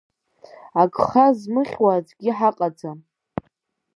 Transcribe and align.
Агха 0.81 1.25
змыхьуа 1.39 1.91
аӡәгьы 1.97 2.31
ҳаҟаӡам… 2.37 2.99